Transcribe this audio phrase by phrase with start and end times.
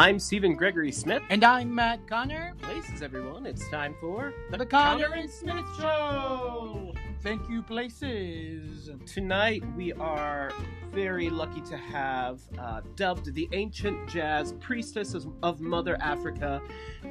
[0.00, 1.22] I'm Stephen Gregory Smith.
[1.28, 2.54] And I'm Matt Connor.
[2.62, 3.44] Places, everyone.
[3.44, 6.94] It's time for the, the Connor and Smith Show.
[7.22, 8.88] Thank you, Places.
[9.04, 10.52] Tonight we are
[10.90, 16.62] very lucky to have uh, dubbed the ancient jazz priestess of Mother Africa,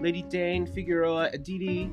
[0.01, 1.91] Lady Dane Figueroa Edidi.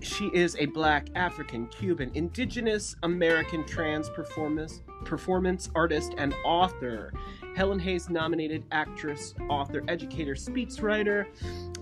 [0.00, 7.12] She is a black African, Cuban, indigenous American trans performance, performance artist and author.
[7.56, 11.24] Helen Hayes nominated actress, author, educator, speechwriter,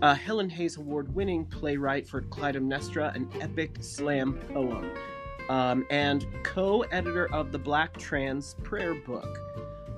[0.03, 4.89] uh, Helen Hayes award winning playwright for Clytemnestra, an epic slam poem,
[5.49, 9.37] um, and co editor of the Black Trans Prayer Book.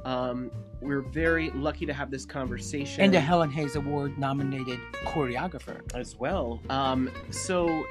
[0.06, 3.02] Um, we're very lucky to have this conversation.
[3.02, 5.82] And a Helen Hayes Award nominated choreographer.
[5.94, 6.58] As well.
[6.70, 7.84] Um, so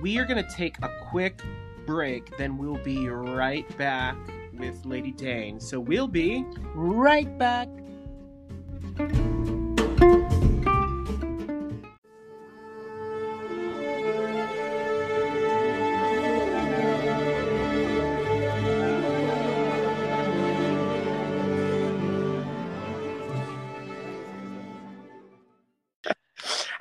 [0.00, 1.42] we are going to take a quick
[1.84, 4.16] break, then we'll be right back
[4.58, 5.60] with Lady Dane.
[5.60, 7.68] So we'll be right back.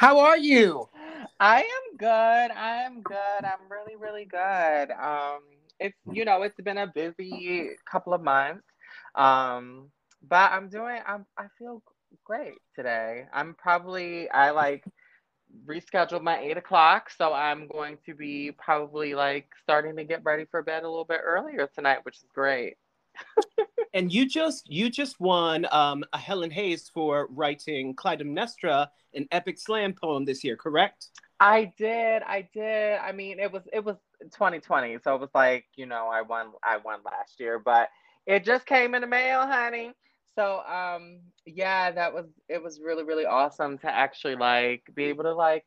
[0.03, 0.89] How are you?
[1.39, 2.07] I am good.
[2.07, 3.15] I am good.
[3.41, 4.91] I'm really, really good.
[4.91, 5.39] Um,
[5.79, 8.63] it's you know it's been a busy couple of months.
[9.15, 9.89] Um
[10.27, 11.81] but i'm doing i'm i feel
[12.23, 13.25] great today.
[13.33, 14.85] I'm probably i like
[15.65, 20.45] rescheduled my eight o'clock so i'm going to be probably like starting to get ready
[20.49, 22.75] for bed a little bit earlier tonight which is great.
[23.95, 29.59] And you just you just won um, a helen hayes for writing clytemnestra an epic
[29.59, 31.09] slam poem this year correct?
[31.39, 32.97] I did i did.
[32.97, 33.97] I mean it was it was
[34.31, 34.97] 2020.
[35.03, 37.89] So it was like, you know, I won I won last year, but
[38.25, 39.91] it just came in the mail, honey.
[40.35, 45.23] So um yeah, that was it was really, really awesome to actually like be able
[45.23, 45.65] to like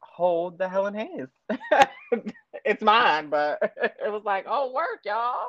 [0.00, 1.88] hold the Helen Hayes.
[2.64, 5.48] it's mine, but it was like, oh work, y'all.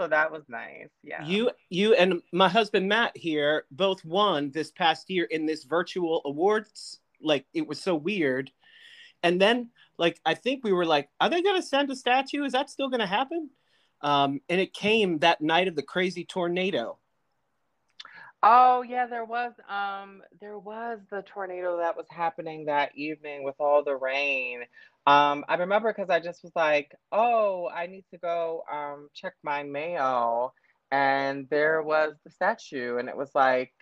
[0.00, 0.88] So that was nice.
[1.02, 1.24] Yeah.
[1.24, 6.22] You you and my husband Matt here both won this past year in this virtual
[6.24, 7.00] awards.
[7.20, 8.50] Like it was so weird.
[9.24, 12.44] And then like I think we were like, are they to send a statue?
[12.44, 13.50] Is that still to happen?
[14.00, 16.98] Um, and it came that night of the crazy tornado.
[18.42, 23.56] Oh yeah, there was um there was the tornado that was happening that evening with
[23.58, 24.62] all the rain.
[25.06, 29.34] Um, I remember because I just was like, oh, I need to go um check
[29.42, 30.54] my mail,
[30.92, 33.72] and there was the statue, and it was like,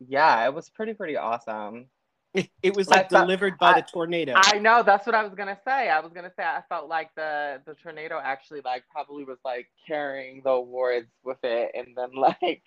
[0.00, 1.86] yeah, it was pretty pretty awesome.
[2.34, 4.32] It was like delivered by I, the tornado.
[4.36, 5.88] I know that's what I was gonna say.
[5.88, 9.68] I was gonna say I felt like the the tornado actually like probably was like
[9.86, 12.62] carrying the awards with it and then like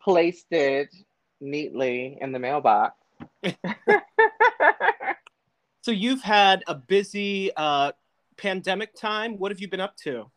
[0.00, 0.94] placed it
[1.40, 2.94] neatly in the mailbox.
[5.82, 7.92] so you've had a busy uh,
[8.36, 9.36] pandemic time.
[9.36, 10.30] What have you been up to?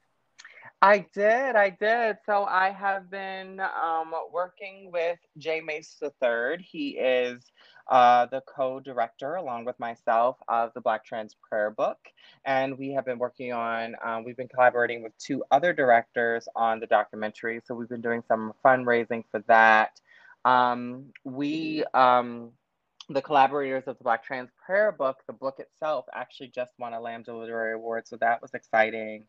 [0.81, 2.17] I did, I did.
[2.25, 6.57] So I have been um, working with J Mase III.
[6.59, 7.43] He is
[7.89, 11.97] uh, the co-director along with myself of the Black Trans Prayer Book.
[12.45, 16.79] And we have been working on, um, we've been collaborating with two other directors on
[16.79, 17.61] the documentary.
[17.65, 19.99] So we've been doing some fundraising for that.
[20.43, 22.51] Um, we, um,
[23.09, 26.99] the collaborators of the Black Trans Prayer Book, the book itself actually just won a
[26.99, 28.07] Lambda Literary Award.
[28.07, 29.25] So that was exciting.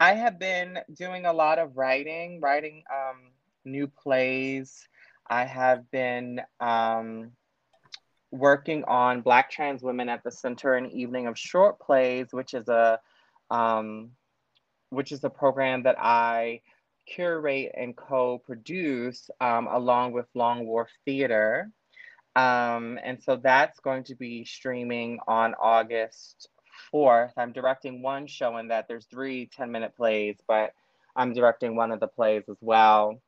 [0.00, 3.30] I have been doing a lot of writing, writing um,
[3.64, 4.88] new plays.
[5.30, 7.30] I have been um,
[8.32, 12.68] working on Black trans women at the Center and Evening of Short Plays, which is
[12.68, 12.98] a
[13.50, 14.10] um,
[14.90, 16.60] which is a program that I
[17.06, 21.70] curate and co-produce um, along with Long Wharf Theater.
[22.34, 26.48] Um, and so that's going to be streaming on August
[26.92, 27.32] 4th.
[27.36, 28.88] I'm directing one show in that.
[28.88, 30.72] There's three 10 minute plays, but
[31.14, 33.20] I'm directing one of the plays as well.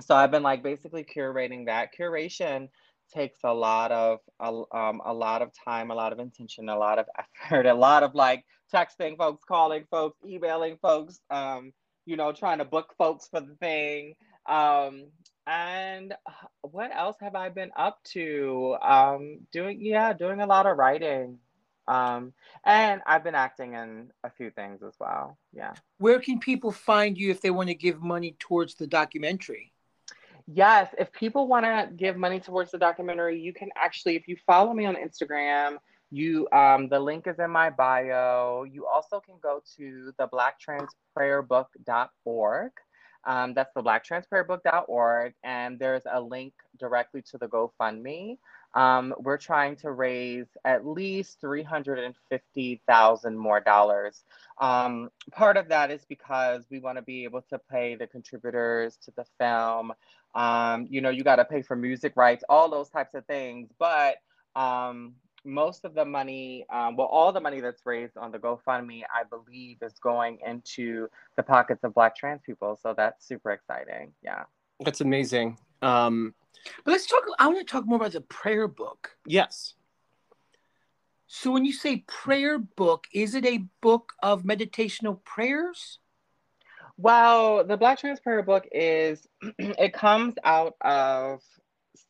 [0.00, 1.90] So I've been like basically curating that.
[1.98, 2.68] Curation
[3.12, 6.76] takes a lot of a, um, a lot of time a lot of intention a
[6.76, 7.06] lot of
[7.46, 11.72] effort a lot of like texting folks calling folks emailing folks um,
[12.06, 14.14] you know trying to book folks for the thing
[14.46, 15.06] um,
[15.46, 16.14] and
[16.62, 18.76] what else have i been up to?
[18.82, 21.38] Um, doing yeah doing a lot of writing.
[21.86, 22.32] Um,
[22.64, 25.38] and i've been acting in a few things as well.
[25.52, 25.72] Yeah.
[25.98, 29.72] Where can people find you if they want to give money towards the documentary?
[30.46, 34.36] Yes, if people want to give money towards the documentary, you can actually, if you
[34.46, 35.78] follow me on Instagram,
[36.10, 38.64] you um, the link is in my bio.
[38.64, 42.72] You also can go to the blacktransprayerbook.org.
[43.26, 45.34] Um, that's the blacktransprayerbook.org.
[45.42, 48.38] And there's a link directly to the GoFundMe.
[48.74, 54.24] Um, we're trying to raise at least 350,000 more dollars.
[54.60, 58.96] Um, part of that is because we want to be able to pay the contributors
[59.04, 59.92] to the film.
[60.34, 63.70] Um, you know, you got to pay for music rights, all those types of things.
[63.78, 64.16] But
[64.56, 69.02] um, most of the money, um, well, all the money that's raised on the GoFundMe,
[69.02, 72.78] I believe, is going into the pockets of Black trans people.
[72.82, 74.12] So that's super exciting.
[74.22, 74.44] Yeah.
[74.80, 75.58] That's amazing.
[75.82, 76.34] Um,
[76.84, 77.22] but let's talk.
[77.38, 79.16] I want to talk more about the prayer book.
[79.26, 79.74] Yes.
[81.26, 85.98] So when you say prayer book, is it a book of meditational prayers?
[86.96, 89.26] Well, the Black Trans Prayer Book is,
[89.58, 91.42] it comes out of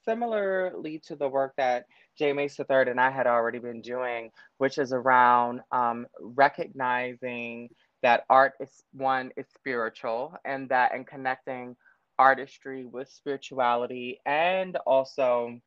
[0.05, 1.87] similarly to the work that
[2.19, 2.33] J.
[2.33, 7.71] Mase III and I had already been doing, which is around um, recognizing
[8.03, 11.77] that art is one is spiritual and that and connecting
[12.19, 15.59] artistry with spirituality and also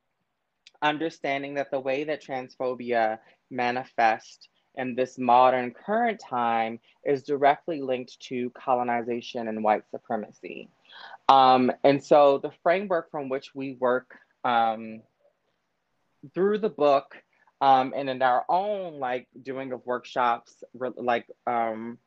[0.82, 3.18] understanding that the way that transphobia
[3.50, 10.68] manifests in this modern current time is directly linked to colonization and white supremacy.
[11.28, 15.02] Um, and so the framework from which we work um,
[16.34, 17.16] through the book
[17.60, 21.98] um, and in our own like doing of workshops, like um,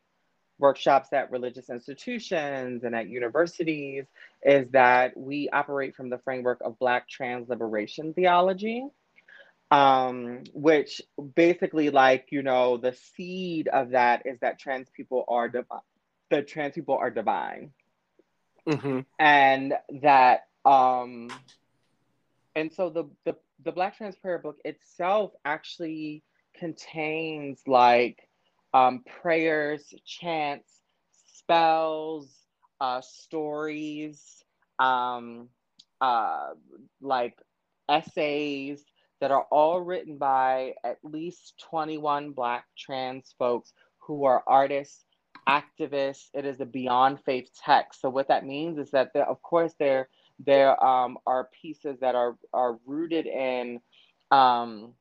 [0.58, 4.06] workshops at religious institutions and at universities
[4.42, 8.86] is that we operate from the framework of Black trans liberation theology,
[9.70, 11.02] um, which
[11.34, 15.80] basically, like, you know, the seed of that is that trans people are divine,
[16.30, 17.72] that trans people are divine.
[18.68, 19.00] Mm-hmm.
[19.18, 21.28] And that, um,
[22.54, 26.22] and so the, the, the Black Trans Prayer Book itself actually
[26.56, 28.28] contains like
[28.74, 30.70] um, prayers, chants,
[31.34, 32.30] spells,
[32.80, 34.42] uh, stories,
[34.78, 35.48] um,
[36.00, 36.50] uh,
[37.00, 37.38] like
[37.88, 38.84] essays
[39.20, 45.04] that are all written by at least 21 Black trans folks who are artists,
[45.48, 46.28] activists.
[46.34, 48.00] It is a beyond faith text.
[48.00, 50.08] So what that means is that, of course, there
[50.38, 53.80] there um, are pieces that are are rooted in
[54.30, 54.94] um,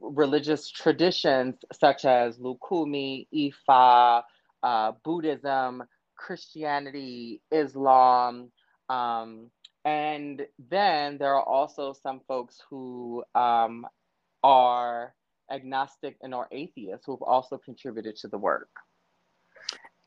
[0.00, 4.22] religious traditions such as Lukumi, Ifa,
[4.62, 5.82] uh, Buddhism,
[6.16, 8.52] Christianity, Islam,
[8.88, 9.50] um,
[9.84, 13.86] and then there are also some folks who um,
[14.44, 15.14] are
[15.50, 18.70] agnostic and or atheists who have also contributed to the work.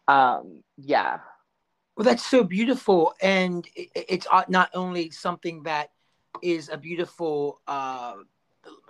[0.08, 1.20] Um, yeah.
[1.96, 5.92] Well, that's so beautiful, and it's not only something that
[6.42, 8.16] is a beautiful uh,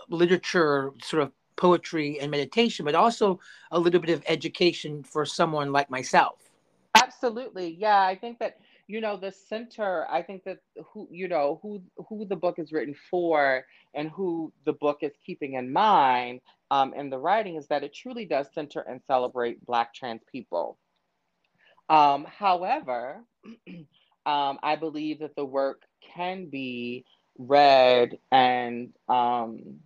[0.09, 3.39] literature sort of poetry and meditation, but also
[3.71, 6.51] a little bit of education for someone like myself.
[6.95, 7.75] Absolutely.
[7.79, 8.57] Yeah, I think that
[8.87, 10.59] you know the center i think that
[10.91, 15.11] who you know who who the book is written for and who the book is
[15.25, 16.39] keeping in mind
[16.71, 20.77] um, in the writing is that it truly does center and celebrate black trans people
[21.89, 23.23] um, however
[24.25, 25.83] um, i believe that the work
[26.15, 27.05] can be
[27.37, 29.79] read and um,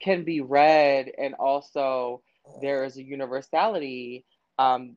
[0.00, 2.20] can be read and also
[2.60, 4.24] there is a universality
[4.58, 4.96] um,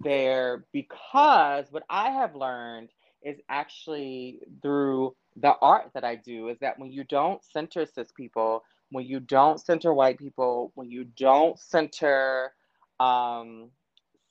[0.00, 2.90] there because what I have learned
[3.22, 8.12] is actually through the art that I do is that when you don't center cis
[8.12, 12.52] people, when you don't center white people, when you don't center
[13.00, 13.70] um,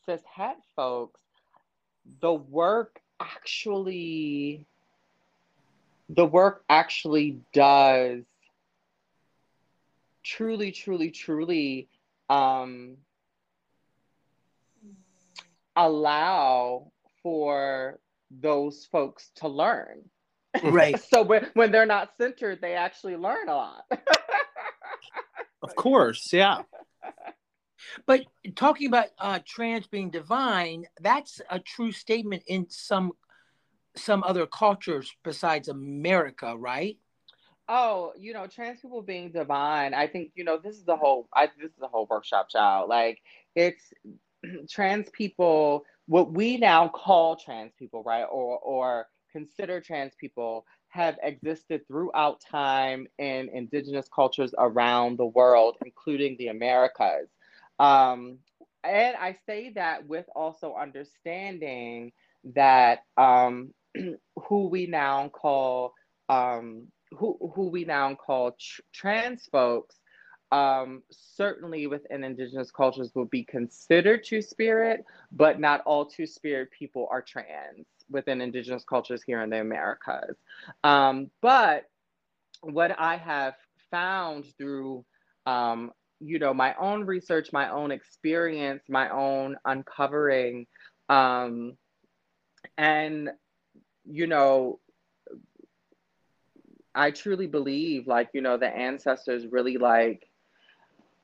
[0.06, 1.22] cis het folks,
[2.22, 4.66] the work actually
[6.10, 8.24] the work actually does
[10.24, 11.88] truly, truly, truly
[12.30, 12.98] um,
[15.76, 16.92] allow
[17.24, 20.02] for those folks to learn.
[20.64, 21.02] Right.
[21.10, 23.86] so when, when they're not centered, they actually learn a lot.
[25.64, 26.64] of course, yeah.
[28.06, 33.14] But talking about uh, trans being divine, that's a true statement in some
[33.96, 36.98] some other cultures besides America, right?
[37.72, 39.94] oh, you know, trans people being divine.
[39.94, 42.90] I think, you know, this is the whole I this is the whole workshop child.
[42.90, 43.22] Like
[43.56, 43.94] it's
[44.70, 48.24] trans people, what we now call trans people, right?
[48.24, 55.78] Or or consider trans people have existed throughout time in indigenous cultures around the world,
[55.86, 57.30] including the Americas.
[57.82, 58.38] Um,
[58.84, 62.12] and I say that with also understanding
[62.54, 63.74] that um,
[64.48, 65.94] who we now call
[66.30, 69.98] um, who who we now call tr- trans folks
[70.52, 76.70] um, certainly within indigenous cultures will be considered two spirit, but not all two spirit
[76.78, 80.36] people are trans within indigenous cultures here in the Americas.
[80.84, 81.86] Um, but
[82.62, 83.56] what I have
[83.90, 85.06] found through
[85.46, 85.92] um,
[86.24, 90.66] you know my own research my own experience my own uncovering
[91.10, 91.74] um,
[92.78, 93.30] and
[94.06, 94.80] you know
[96.94, 100.28] i truly believe like you know the ancestors really like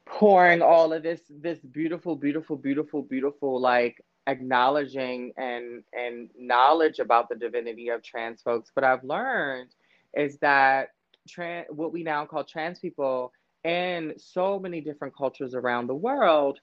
[0.06, 7.30] pouring all of this this beautiful beautiful beautiful beautiful like acknowledging and and knowledge about
[7.30, 8.72] the divinity of trans folks.
[8.74, 9.74] What i've learned
[10.16, 10.90] is that
[11.28, 13.32] trans what we now call trans people
[13.68, 16.60] in so many different cultures around the world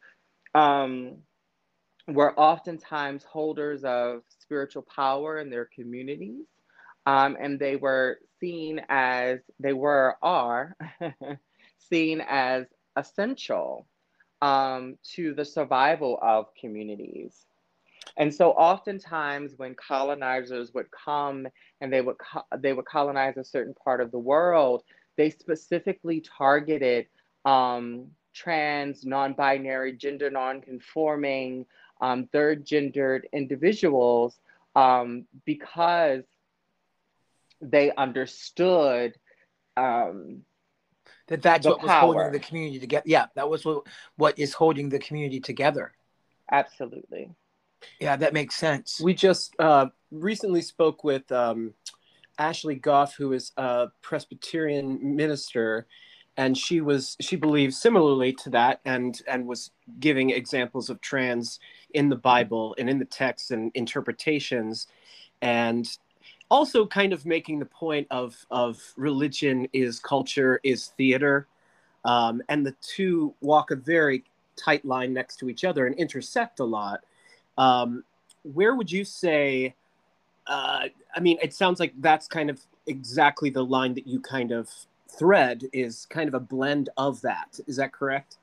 [0.54, 1.16] um,
[2.08, 6.46] were oftentimes holders of spiritual power in their communities
[7.06, 10.76] um, and they were seen as they were are
[11.78, 13.86] seen as essential
[14.42, 17.46] um, to the survival of communities.
[18.16, 21.48] And so oftentimes when colonizers would come
[21.80, 24.82] and they would co- they would colonize a certain part of the world,
[25.16, 27.06] they specifically targeted
[27.44, 31.66] um, trans, non-binary, gender non-conforming,
[32.00, 34.38] um, third gendered individuals
[34.74, 36.24] um, because
[37.60, 39.14] they understood
[39.76, 40.42] um,
[41.28, 41.86] that that's what power.
[41.86, 43.04] was holding the community together.
[43.06, 45.92] Yeah, that was what what is holding the community together.
[46.50, 47.30] Absolutely.
[48.00, 49.00] Yeah, that makes sense.
[49.02, 51.74] We just uh, recently spoke with um,
[52.38, 55.86] Ashley Goff, who is a Presbyterian minister,
[56.36, 61.60] and she was she believes similarly to that, and and was giving examples of trans
[61.94, 64.88] in the Bible and in the texts and interpretations,
[65.42, 65.98] and
[66.50, 71.46] also kind of making the point of of religion is culture is theater
[72.04, 74.24] um, and the two walk a very
[74.56, 77.04] tight line next to each other and intersect a lot.
[77.56, 78.04] Um,
[78.42, 79.74] where would you say
[80.46, 84.52] uh, i mean it sounds like that's kind of exactly the line that you kind
[84.52, 84.70] of
[85.08, 88.38] thread is kind of a blend of that is that correct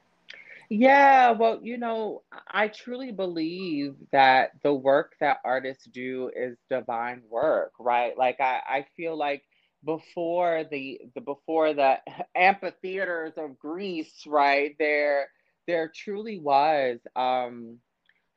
[0.73, 7.23] yeah, well, you know, I truly believe that the work that artists do is divine
[7.29, 8.17] work, right?
[8.17, 9.43] Like I, I feel like
[9.83, 11.97] before the, the before the
[12.37, 15.27] amphitheaters of Greece, right, there
[15.67, 17.77] there truly was um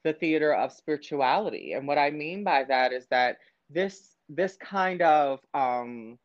[0.03, 1.75] the theater of spirituality.
[1.75, 3.39] And what I mean by that is that
[3.71, 6.19] this this kind of um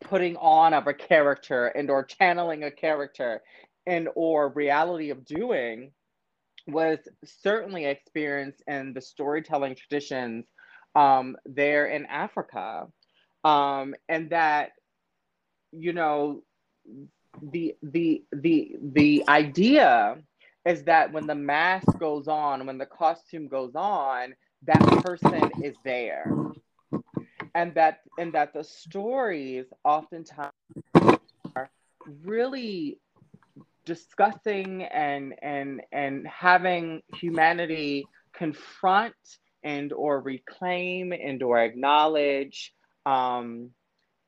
[0.00, 3.42] putting on of a character and or channeling a character
[3.86, 5.90] and or reality of doing
[6.66, 10.44] was certainly experienced in the storytelling traditions
[10.94, 12.86] um, there in Africa.
[13.44, 14.72] Um, and that,
[15.72, 16.42] you know,
[17.42, 20.16] the the the the idea
[20.66, 24.34] is that when the mask goes on, when the costume goes on,
[24.66, 26.32] that person is there.
[27.54, 30.52] And that and that the stories oftentimes
[31.56, 31.70] are
[32.24, 32.98] really
[33.84, 39.14] discussing and and and having humanity confront
[39.62, 42.72] and or reclaim and or acknowledge
[43.06, 43.70] um,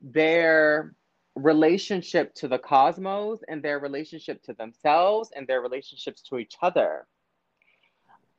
[0.01, 0.93] their
[1.35, 7.07] relationship to the cosmos and their relationship to themselves and their relationships to each other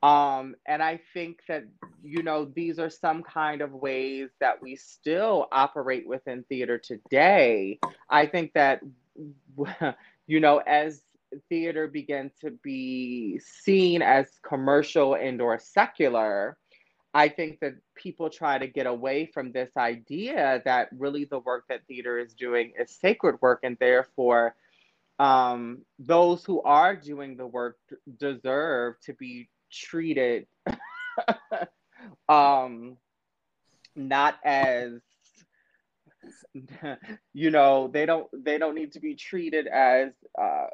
[0.03, 1.65] um, and i think that
[2.03, 7.79] you know these are some kind of ways that we still operate within theater today.
[8.11, 8.81] I think that
[10.27, 11.03] you know as
[11.49, 16.59] theater began to be seen as commercial and or secular
[17.15, 21.65] i think that people try to get away from this idea that really the work
[21.69, 24.55] that theater is doing is sacred work and therefore
[25.19, 27.77] um, those who are doing the work
[28.19, 30.47] deserve to be treated
[32.29, 32.97] um,
[33.97, 35.01] not as
[37.33, 40.67] you know they don't they don't need to be treated as uh,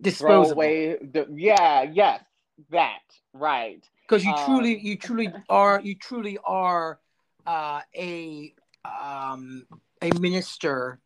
[0.00, 0.52] disposable.
[0.52, 2.22] away the, yeah, yes,
[2.70, 3.00] that
[3.32, 3.86] right.
[4.08, 6.98] Because you um, truly, you truly are, you truly are
[7.46, 9.66] uh, a um,
[10.00, 10.98] a minister.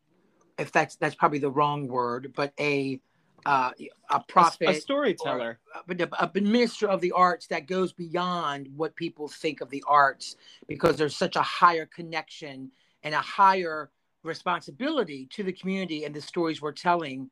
[0.58, 3.00] If that's that's probably the wrong word, but a
[3.46, 3.70] uh,
[4.10, 7.92] a prophet, a, a storyteller, or, but a, a, minister of the arts that goes
[7.92, 10.36] beyond what people think of the arts,
[10.66, 12.70] because there's such a higher connection
[13.04, 13.90] and a higher
[14.24, 17.30] responsibility to the community and the stories we're telling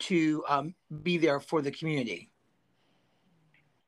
[0.00, 2.30] to um, be there for the community.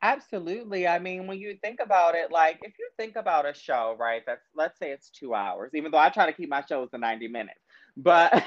[0.02, 0.87] Absolutely.
[0.87, 4.23] I mean, when you think about it, like if you think about a show, right,
[4.25, 6.99] that's let's say it's two hours, even though I try to keep my shows to
[6.99, 7.58] 90 minutes,
[7.96, 8.44] but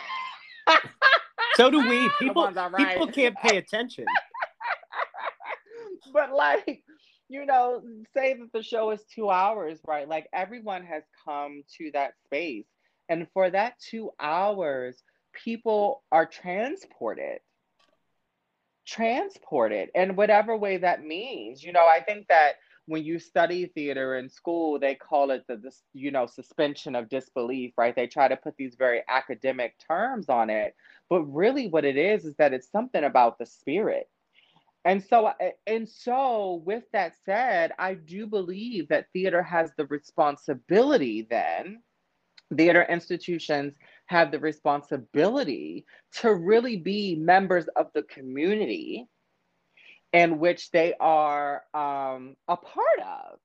[1.59, 2.05] so do we.
[2.05, 2.87] Ah, people right.
[2.93, 4.05] people can't pay attention.
[6.13, 6.83] but like,
[7.27, 7.81] you know,
[8.13, 10.07] say that the show is two hours, right?
[10.07, 12.65] Like everyone has come to that space.
[13.09, 17.39] And for that two hours, people are transported.
[18.87, 21.61] Transported in whatever way that means.
[21.61, 22.53] You know, I think that
[22.89, 27.73] when you study theater in school, they call it the, you know suspension of disbelief,
[27.77, 27.95] right?
[27.95, 30.75] They try to put these very academic terms on it,
[31.07, 34.09] but really what it is is that it's something about the spirit.
[34.85, 35.33] And so uh,
[35.67, 41.81] and so with that said, I do believe that theater has the responsibility then
[42.57, 43.73] theater institutions
[44.07, 49.07] have the responsibility to really be members of the community
[50.13, 53.39] in which they are um, a part of.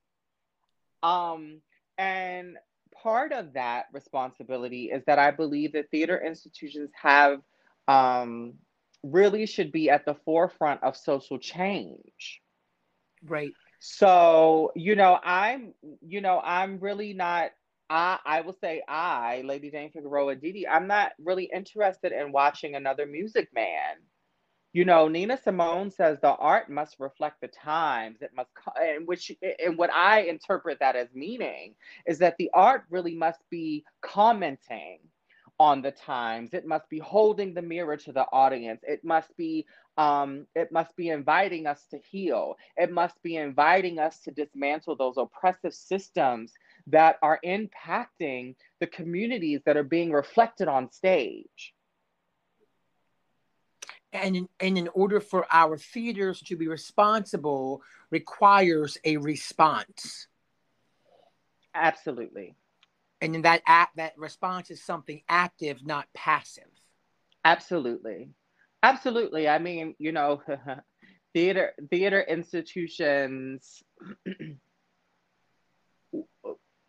[1.02, 1.60] Um,
[1.98, 2.56] and
[3.02, 7.40] part of that responsibility is that I believe that theater institutions have
[7.86, 8.54] um,
[9.02, 12.40] really should be at the forefront of social change.
[13.26, 13.52] Right.
[13.80, 17.50] So, you know, I'm, you know, I'm really not
[17.90, 22.74] I, I will say I, Lady Dane Figueroa Edidi, I'm not really interested in watching
[22.74, 23.96] another music man.
[24.74, 28.22] You know, Nina Simone says the art must reflect the times.
[28.22, 29.30] It must, and which,
[29.64, 31.76] and what I interpret that as meaning
[32.06, 34.98] is that the art really must be commenting
[35.60, 36.54] on the times.
[36.54, 38.80] It must be holding the mirror to the audience.
[38.82, 39.64] It must be,
[39.96, 42.56] um, it must be inviting us to heal.
[42.76, 46.52] It must be inviting us to dismantle those oppressive systems
[46.88, 51.73] that are impacting the communities that are being reflected on stage
[54.14, 60.28] and in, and in order for our theaters to be responsible requires a response.
[61.74, 62.54] Absolutely.
[63.20, 66.70] And then that act that response is something active not passive.
[67.44, 68.30] Absolutely.
[68.82, 69.48] Absolutely.
[69.48, 70.42] I mean you know
[71.34, 73.82] theater theater institutions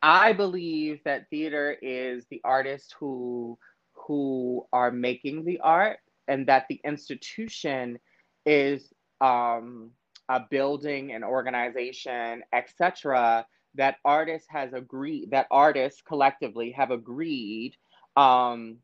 [0.02, 3.58] i believe that theater is the artists who
[3.94, 5.98] who are making the art
[6.28, 8.00] and that the institution
[8.46, 9.92] is um,
[10.30, 13.46] a building, an organization, etc.
[13.76, 17.76] That artists has agreed that artists collectively have agreed
[18.16, 18.78] um,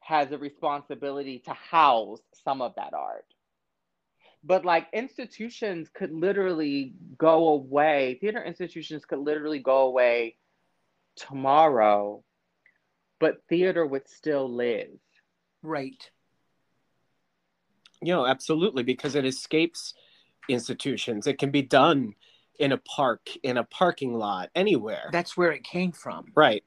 [0.00, 3.26] has a responsibility to house some of that art.
[4.44, 10.36] But like institutions could literally go away, theater institutions could literally go away
[11.16, 12.22] tomorrow,
[13.18, 14.90] but theater would still live.
[15.62, 16.08] Right
[18.02, 19.94] you know absolutely because it escapes
[20.48, 21.26] institutions.
[21.26, 22.14] It can be done
[22.58, 25.10] in a park in a parking lot anywhere.
[25.12, 26.32] That's where it came from.
[26.34, 26.64] Right.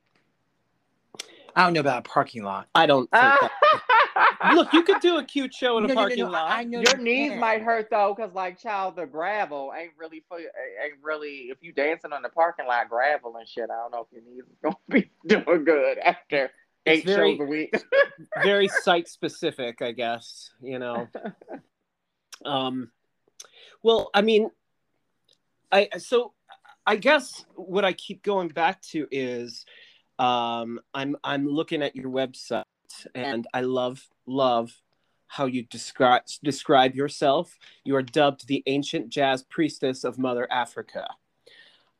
[1.56, 2.68] I don't know about a parking lot.
[2.74, 3.10] I don't
[4.54, 6.64] look you could do a cute show in no, a parking no, no, lot I
[6.64, 7.40] know your knees can.
[7.40, 11.72] might hurt though because like child the gravel ain't really for ain't really if you
[11.72, 14.58] dancing on the parking lot gravel and shit i don't know if your knees is
[14.64, 16.52] gonna be doing good after
[16.86, 17.84] eight very, shows a week.
[18.44, 20.52] very site specific, I guess.
[20.62, 21.08] You know.
[22.46, 22.92] Um,
[23.84, 24.50] well, I mean,
[25.72, 26.34] I so
[26.86, 29.66] I guess what I keep going back to is
[30.20, 32.64] um, I'm I'm looking at your website
[33.16, 34.72] and I love love
[35.28, 37.58] how you describe describe yourself.
[37.84, 41.08] You are dubbed the ancient jazz priestess of Mother Africa.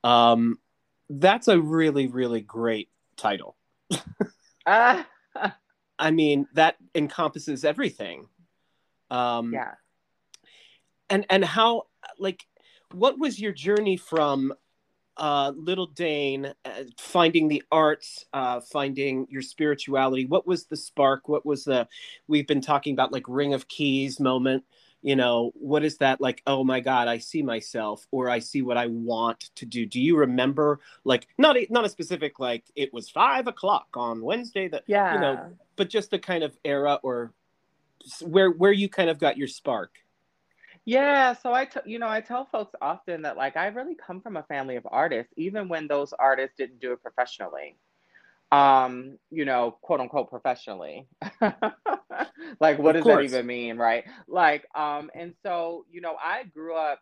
[0.04, 0.60] Um,
[1.10, 3.56] that's a really really great title.
[4.66, 5.04] Uh,
[6.00, 8.28] I mean, that encompasses everything.
[9.10, 9.74] Um, yeah.
[11.10, 11.84] And and how
[12.18, 12.46] like
[12.94, 14.54] what was your journey from
[15.18, 20.26] uh, Little Dane, uh, finding the arts, uh, finding your spirituality?
[20.26, 21.28] What was the spark?
[21.28, 21.88] What was the?
[22.28, 24.64] We've been talking about like Ring of Keys moment
[25.02, 28.62] you know what is that like oh my god i see myself or i see
[28.62, 29.86] what i want to do.
[29.86, 34.22] Do you remember like not a, not a specific like it was five o'clock on
[34.22, 37.34] wednesday that yeah you know but just the kind of era or
[38.22, 39.92] where where you kind of got your spark?
[40.86, 44.20] Yeah so I, t- you know i tell folks often that like i really come
[44.20, 47.78] from a family of artists even when those artists didn't do it professionally
[48.52, 51.08] um, you know, quote unquote professionally.
[52.60, 53.32] like what of does course.
[53.32, 54.04] that even mean, right?
[54.28, 57.00] Like, um, and so, you know, I grew up,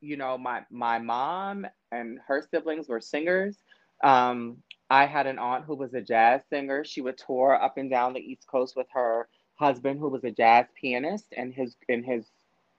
[0.00, 3.56] you know, my my mom and her siblings were singers.
[4.02, 6.84] Um, I had an aunt who was a jazz singer.
[6.84, 10.30] She would tour up and down the East Coast with her husband, who was a
[10.30, 12.26] jazz pianist, and his in his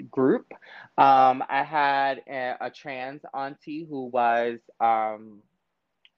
[0.09, 0.51] group.
[0.97, 5.41] Um, I had a, a trans auntie who was um,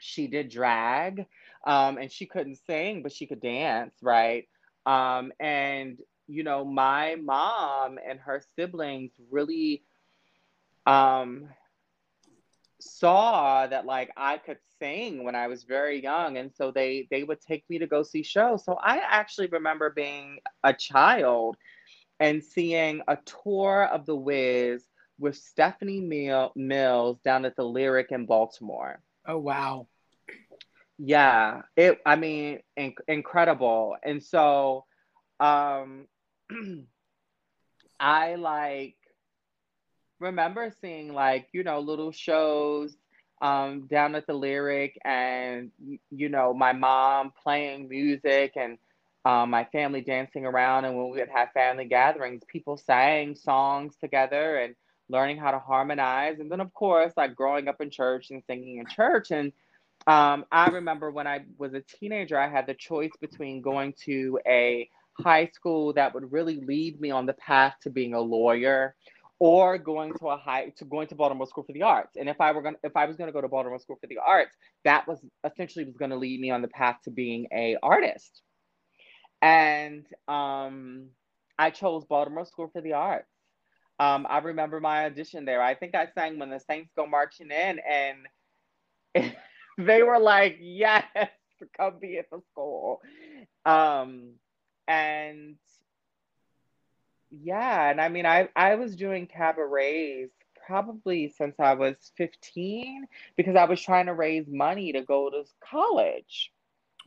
[0.03, 1.25] she did drag
[1.65, 4.47] um, and she couldn't sing, but she could dance, right?
[4.85, 9.83] Um, and you know, my mom and her siblings really
[10.85, 11.49] um
[12.79, 17.23] saw that like I could sing when I was very young and so they they
[17.23, 18.65] would take me to go see shows.
[18.65, 21.57] So I actually remember being a child
[22.19, 24.87] and seeing a tour of the Wiz
[25.19, 29.01] with Stephanie Mill- Mills down at the Lyric in Baltimore.
[29.27, 29.87] Oh wow.
[30.97, 33.95] Yeah, it I mean inc- incredible.
[34.03, 34.85] And so
[35.39, 36.07] um
[37.99, 38.97] I like
[40.19, 42.95] remember seeing like, you know, little shows
[43.41, 45.71] um, down at the lyric and
[46.11, 48.77] you know, my mom playing music and
[49.25, 53.95] um, my family dancing around and when we would have family gatherings, people sang songs
[53.97, 54.75] together and
[55.09, 56.39] learning how to harmonize.
[56.39, 59.31] And then of course, like growing up in church and singing in church.
[59.31, 59.51] And
[60.07, 64.39] um, I remember when I was a teenager, I had the choice between going to
[64.47, 64.89] a
[65.19, 68.95] high school that would really lead me on the path to being a lawyer
[69.39, 72.15] or going to a high to going to Baltimore School for the Arts.
[72.17, 74.07] And if I were going if I was going to go to Baltimore School for
[74.07, 77.47] the Arts, that was essentially was going to lead me on the path to being
[77.53, 78.41] a artist.
[79.41, 81.09] And um,
[81.59, 83.27] I chose Baltimore School for the Arts.
[83.99, 85.61] Um, I remember my audition there.
[85.61, 89.33] I think I sang when the Saints go marching in, and
[89.77, 91.05] they were like, "Yes,
[91.77, 93.01] come be at the school."
[93.65, 94.33] Um,
[94.87, 95.55] and
[97.31, 100.33] yeah, and I mean, I I was doing cabarets
[100.65, 103.05] probably since I was 15
[103.35, 106.51] because I was trying to raise money to go to college.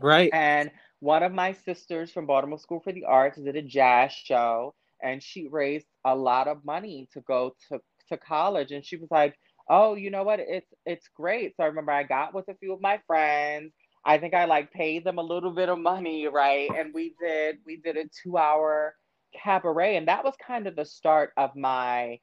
[0.01, 0.31] Right.
[0.33, 4.75] And one of my sisters from Baltimore School for the Arts did a jazz show
[5.03, 8.73] and she raised a lot of money to go to, to college.
[8.73, 10.41] And she was like, Oh, you know what?
[10.41, 11.57] It's it's great.
[11.57, 13.73] So I remember I got with a few of my friends.
[14.05, 16.73] I think I like paid them a little bit of money, right?
[16.75, 18.95] And we did we did a two hour
[19.43, 22.19] cabaret and that was kind of the start of my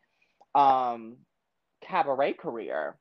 [0.56, 1.18] um,
[1.82, 2.98] cabaret career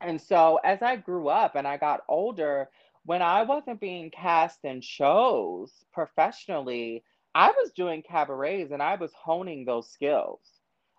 [0.00, 2.68] and so as i grew up and i got older
[3.04, 7.02] when i wasn't being cast in shows professionally
[7.34, 10.40] i was doing cabarets and i was honing those skills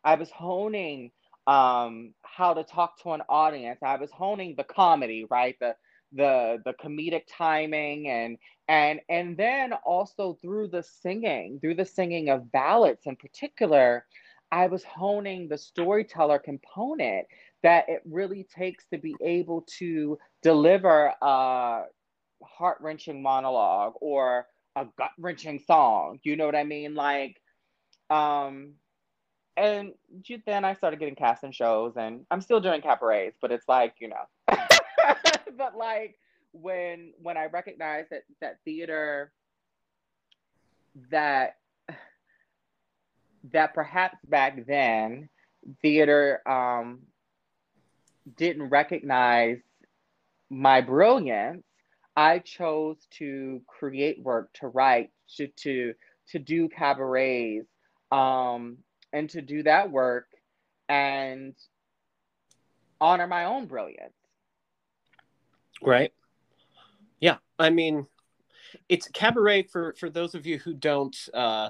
[0.04, 1.12] i was honing
[1.48, 3.80] um, how to talk to an audience.
[3.84, 5.56] I was honing the comedy right?
[5.60, 5.76] The
[6.14, 12.28] the the comedic timing and and and then also through the singing through the singing
[12.28, 14.06] of ballads in particular
[14.52, 17.26] i was honing the storyteller component
[17.64, 21.84] that it really takes to be able to deliver a
[22.44, 26.20] heart-wrenching monologue or a gut-wrenching song.
[26.24, 26.96] You know what i mean?
[26.96, 27.42] Like
[28.10, 28.74] um
[29.62, 29.94] and
[30.46, 33.94] then i started getting cast in shows and i'm still doing cabarets but it's like
[34.00, 34.58] you know.
[35.58, 36.18] But like
[36.54, 39.32] when when I recognized that that theater
[41.12, 41.58] that
[43.52, 45.30] that perhaps back then
[45.82, 47.02] theater um,
[48.38, 49.60] didn't recognize
[50.50, 51.64] my brilliance,
[52.16, 55.94] I chose to create work, to write, to to
[56.30, 57.68] to do cabarets,
[58.12, 58.78] um,
[59.14, 60.28] and to do that work
[60.90, 61.56] and
[63.00, 64.14] honor my own brilliance.
[65.82, 66.14] Right.
[67.20, 68.08] Yeah, I mean,
[68.90, 71.70] it's cabaret for for those of you who don't, uh,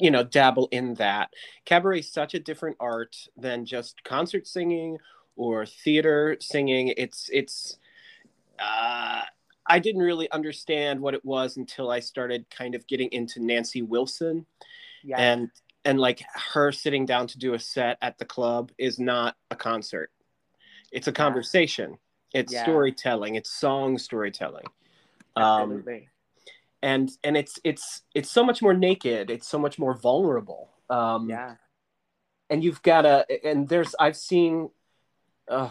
[0.00, 1.30] you know, dabble in that.
[1.64, 4.98] Cabaret is such a different art than just concert singing
[5.36, 6.92] or theater singing.
[6.96, 7.78] It's it's.
[8.58, 9.22] Uh,
[9.70, 13.82] I didn't really understand what it was until I started kind of getting into Nancy
[13.82, 14.46] Wilson,
[15.04, 15.16] yeah.
[15.18, 15.50] and
[15.84, 16.22] and like
[16.54, 20.10] her sitting down to do a set at the club is not a concert;
[20.92, 21.90] it's a conversation.
[21.90, 21.96] Yeah
[22.34, 22.62] it's yeah.
[22.62, 23.34] storytelling.
[23.36, 24.66] It's song storytelling.
[25.36, 25.96] Um, Absolutely.
[25.96, 26.02] Um,
[26.80, 29.30] and and it's it's it's so much more naked.
[29.30, 30.70] It's so much more vulnerable.
[30.88, 31.54] Um, yeah.
[32.50, 34.70] And you've got to and there's I've seen.
[35.48, 35.70] Uh,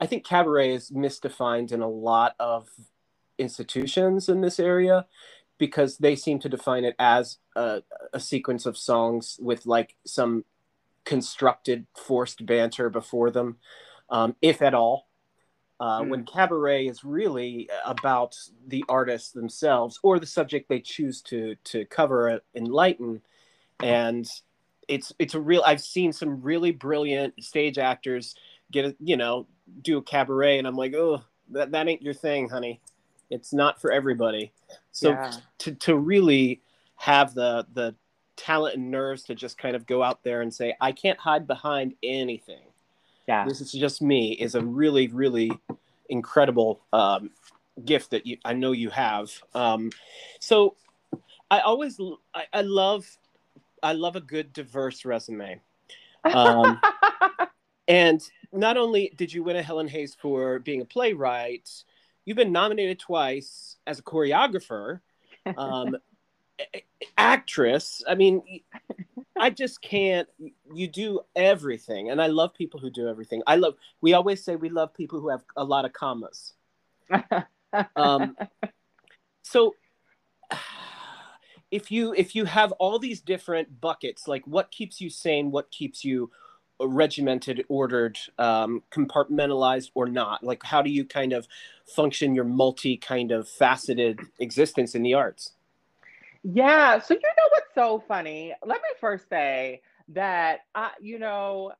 [0.00, 2.68] I think cabaret is misdefined in a lot of
[3.38, 5.06] institutions in this area
[5.62, 10.44] because they seem to define it as a, a sequence of songs with like some
[11.04, 13.58] constructed forced banter before them,
[14.10, 15.06] um, if at all
[15.82, 16.08] mm.
[16.08, 21.84] When cabaret is really about the artists themselves or the subject they choose to to
[21.86, 23.20] cover, enlighten,
[23.82, 24.28] and
[24.88, 25.62] it's it's a real.
[25.66, 28.34] I've seen some really brilliant stage actors
[28.70, 29.46] get a, you know
[29.82, 32.80] do a cabaret, and I'm like, oh, that that ain't your thing, honey.
[33.32, 34.52] It's not for everybody.
[34.92, 35.32] So yeah.
[35.58, 36.62] to to really
[36.96, 37.94] have the the
[38.36, 41.46] talent and nerves to just kind of go out there and say, I can't hide
[41.46, 42.64] behind anything
[43.28, 45.48] yeah this is just me is a really really
[46.08, 47.30] incredible um,
[47.84, 49.92] gift that you, i know you have um,
[50.40, 50.74] so
[51.52, 52.00] I always
[52.34, 53.06] I, I love
[53.82, 55.60] I love a good diverse resume.
[56.24, 56.80] Um,
[57.88, 58.22] and
[58.54, 61.68] not only did you win a Helen Hayes for being a playwright,
[62.24, 65.00] you've been nominated twice as a choreographer,
[65.56, 65.96] um,
[67.18, 68.02] actress.
[68.08, 68.42] I mean,
[69.38, 70.28] I just can't.
[70.72, 73.42] You do everything, and I love people who do everything.
[73.46, 73.74] I love.
[74.00, 76.54] We always say we love people who have a lot of commas.
[77.96, 78.36] um,
[79.42, 79.74] so
[81.70, 85.70] if you if you have all these different buckets like what keeps you sane what
[85.70, 86.30] keeps you
[86.86, 90.42] regimented ordered um, compartmentalized or not?
[90.42, 91.46] Like how do you kind of
[91.86, 95.52] function your multi kind of faceted existence in the arts?
[96.42, 98.54] Yeah so you know what's so funny?
[98.64, 101.72] Let me first say that i you know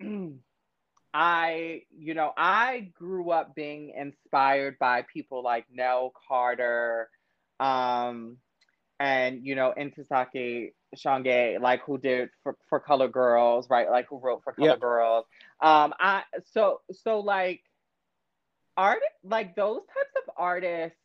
[1.14, 7.08] i you know i grew up being inspired by people like nell carter
[7.60, 8.36] um
[9.00, 13.90] and you know Ntozake Shange, like who did for, for Color Girls, right?
[13.90, 14.80] Like who wrote for Color yep.
[14.80, 15.26] Girls.
[15.60, 17.62] Um, I so so like
[18.76, 20.98] art like those types of artists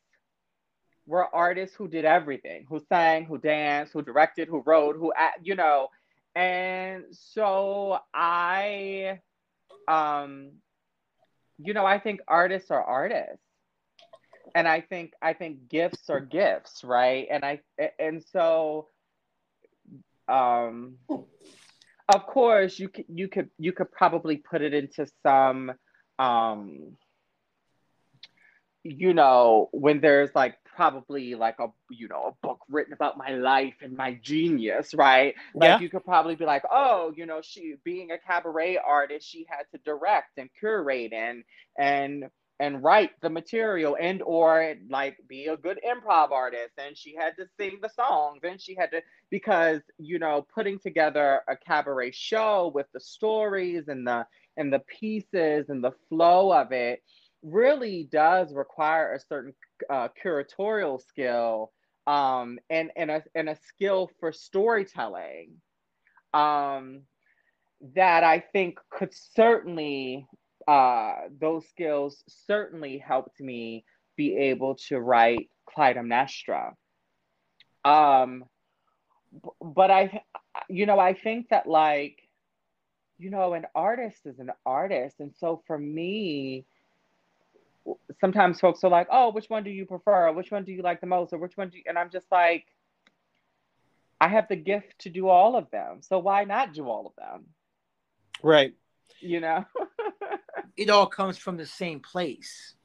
[1.06, 5.56] were artists who did everything, who sang, who danced, who directed, who wrote, who you
[5.56, 5.89] know,
[6.36, 9.19] and so I,
[9.88, 10.52] um,
[11.58, 13.43] you know, I think artists are artists
[14.56, 17.28] and I think I think gifts are gifts, right?
[17.30, 17.62] And I
[17.99, 18.88] and so
[20.30, 20.96] um
[22.13, 25.72] of course you could you could you could probably put it into some
[26.18, 26.96] um
[28.84, 33.32] you know when there's like probably like a you know a book written about my
[33.32, 35.80] life and my genius right like yeah.
[35.80, 39.63] you could probably be like oh you know she being a cabaret artist she had
[39.74, 41.44] to direct and curate and
[41.78, 46.74] and and write the material and or like be a good improv artist.
[46.78, 50.80] And she had to sing the songs and she had to because you know putting
[50.80, 54.26] together a cabaret show with the stories and the
[54.58, 57.02] and the pieces and the flow of it
[57.41, 59.54] really does require a certain
[59.89, 61.72] uh, curatorial skill
[62.08, 65.52] um, and and a and a skill for storytelling
[66.34, 67.02] um,
[67.95, 70.28] that I think could certainly
[70.70, 73.84] uh, those skills certainly helped me
[74.16, 76.74] be able to write Clytemnestra.
[77.84, 78.46] Um,
[79.60, 80.22] but I,
[80.70, 82.20] you know, I think that like,
[83.18, 85.20] you know, an artist is an artist.
[85.20, 86.66] And so for me,
[88.22, 90.28] sometimes folks are like, oh, which one do you prefer?
[90.28, 91.34] Or which one do you like the most?
[91.34, 92.66] Or which one do you, and I'm just like,
[94.22, 96.02] I have the gift to do all of them.
[96.02, 97.46] So why not do all of them?
[98.44, 98.76] Right.
[99.20, 99.66] You know?
[100.78, 102.76] it all comes from the same place.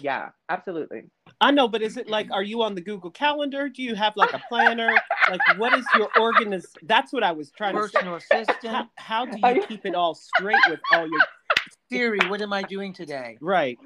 [0.00, 1.04] Yeah, absolutely.
[1.40, 3.68] I know, but is it like, are you on the Google Calendar?
[3.68, 4.92] Do you have like a planner?
[5.30, 6.66] like, what is your organiz?
[6.82, 8.42] That's what I was trying Personal to say.
[8.42, 8.88] assistant.
[8.96, 11.20] How, how do you keep it all straight with all your
[11.90, 12.18] theory?
[12.28, 13.38] What am I doing today?
[13.40, 13.78] Right.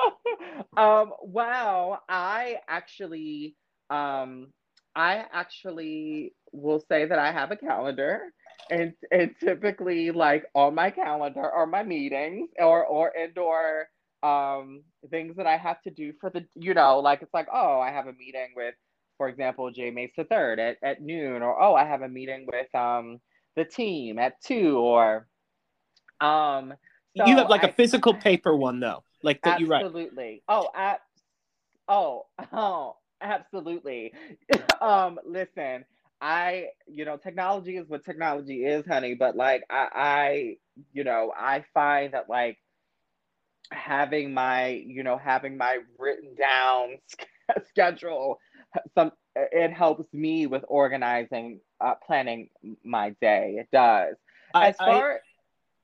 [0.76, 1.12] um.
[1.22, 2.00] Wow.
[2.08, 3.54] I actually,
[3.90, 4.48] um,
[4.94, 8.32] I actually will say that I have a calendar
[8.70, 13.88] and and typically like on my calendar are my meetings or or indoor
[14.22, 17.80] um things that I have to do for the you know like it's like oh
[17.80, 18.74] I have a meeting with
[19.16, 22.46] for example J Mase the third at, at noon or oh I have a meeting
[22.50, 23.20] with um
[23.56, 25.28] the team at two or
[26.20, 26.74] um
[27.16, 29.84] so you have like I, a physical paper one though like that you write.
[29.84, 30.42] Absolutely.
[30.48, 31.00] Oh at
[31.88, 34.12] oh oh absolutely.
[34.80, 35.84] Um listen
[36.20, 39.14] I, you know, technology is what technology is, honey.
[39.14, 40.56] But like, I, I,
[40.92, 42.58] you know, I find that like
[43.70, 46.98] having my, you know, having my written down
[47.68, 48.38] schedule,
[48.94, 52.48] some it helps me with organizing, uh, planning
[52.84, 53.56] my day.
[53.58, 54.16] It does.
[54.54, 55.18] As I, far, I,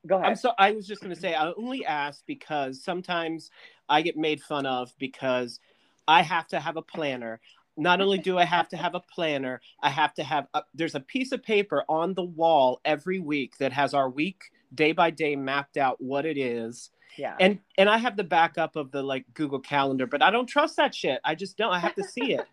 [0.09, 0.31] go ahead.
[0.31, 0.53] I'm so.
[0.59, 3.51] I was just gonna say I only ask because sometimes
[3.89, 5.61] I get made fun of because
[6.09, 7.41] I have to have a planner
[7.77, 10.95] not only do I have to have a planner, I have to have a, there's
[10.95, 14.43] a piece of paper on the wall every week that has our week
[14.75, 16.91] day by day mapped out what it is.
[17.17, 17.37] Yeah.
[17.39, 20.77] And and I have the backup of the like Google Calendar, but I don't trust
[20.77, 21.21] that shit.
[21.25, 21.73] I just don't.
[21.73, 22.47] I have to see it.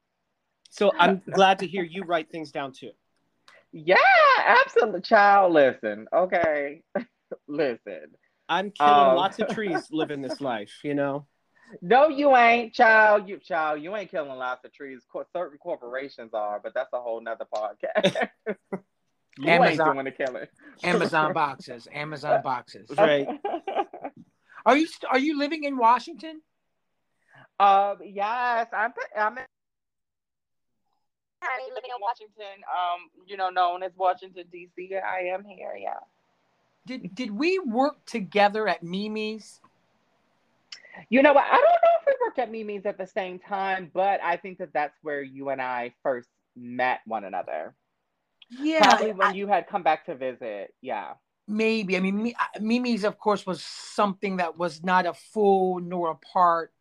[0.70, 2.92] so I'm glad to hear you write things down too.
[3.72, 3.96] Yeah,
[4.38, 5.02] absolutely.
[5.02, 6.06] Child, listen.
[6.12, 6.82] Okay.
[7.48, 8.14] listen.
[8.48, 11.26] I'm killing um, lots of trees living this life, you know.
[11.82, 13.28] No, you ain't, child.
[13.28, 15.02] You child, you ain't killing lots of trees.
[15.10, 18.28] Co- certain corporations are, but that's a whole nother podcast.
[19.38, 20.46] you Amazon, ain't doing the killing.
[20.82, 21.86] Amazon boxes.
[21.92, 22.90] Amazon boxes.
[22.96, 23.26] Right.
[24.66, 26.40] are you are you living in Washington?
[27.60, 27.98] Um.
[28.04, 28.92] Yes, I'm.
[29.16, 29.46] I'm in
[31.74, 34.94] living in Washington, um, you know, known as Washington D.C.
[34.96, 35.74] I am here.
[35.78, 35.94] Yeah.
[36.86, 39.60] Did did we work together at Mimi's?
[41.10, 41.44] You know what?
[41.44, 44.58] I don't know if we worked at Mimi's at the same time, but I think
[44.58, 47.74] that that's where you and I first met one another.
[48.50, 50.74] Yeah, Probably when I- you had come back to visit.
[50.80, 51.14] Yeah.
[51.50, 51.96] maybe.
[51.96, 56.14] I mean, Mi- Mimi's, of course, was something that was not a full nor a
[56.16, 56.74] part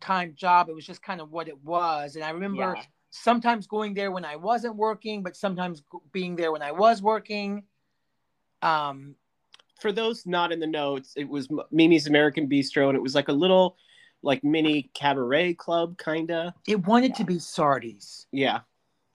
[0.00, 0.68] time job.
[0.70, 2.16] It was just kind of what it was.
[2.16, 2.82] And I remember Yeah.
[3.10, 7.64] sometimes going there when I wasn't working, but sometimes being there when I was working.
[8.62, 9.16] Um,
[9.84, 13.28] For those not in the notes, it was Mimi's American Bistro, and it was like
[13.28, 13.76] a little,
[14.22, 16.54] like mini cabaret club, kinda.
[16.66, 17.16] it wanted Yeah.
[17.16, 18.60] to be Sardi's, Yeah.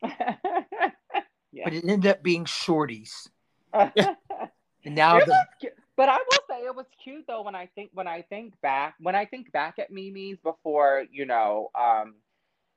[0.03, 0.35] yeah.
[1.63, 3.27] but it ended up being Shorties.
[3.73, 5.71] And now the, was.
[5.97, 8.93] But I will say it was cute though when I think when I think back
[8.99, 12.13] when I think back at Mimi's before you know um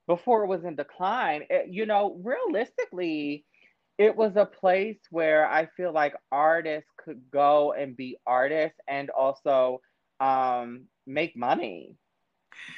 [0.09, 3.45] before it was in decline it, you know realistically
[3.99, 9.11] it was a place where I feel like artists could go and be artists and
[9.11, 9.81] also
[10.21, 11.97] um make money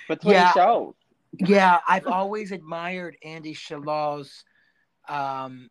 [0.08, 0.52] between Yeah.
[0.52, 0.94] shows.
[1.38, 4.44] yeah, I've always admired Andy Shallal's,
[5.08, 5.68] um,